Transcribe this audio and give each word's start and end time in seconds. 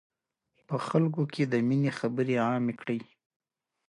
په 0.67 0.75
خلکو 0.87 1.21
د 1.51 1.53
ميني 1.67 1.91
خبري 1.99 2.35
عامي 2.47 2.73
کړی. 2.81 2.99